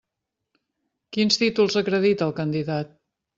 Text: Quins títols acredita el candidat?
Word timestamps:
Quins 1.17 1.37
títols 1.41 1.77
acredita 1.83 2.27
el 2.29 2.35
candidat? 2.41 2.99